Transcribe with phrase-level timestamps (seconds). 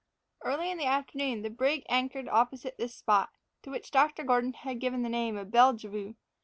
[0.43, 3.29] Early in the afternoon the brig anchored opposite this spot,
[3.61, 4.23] to which Dr.
[4.23, 6.15] Gordon had given the name of Bellevue.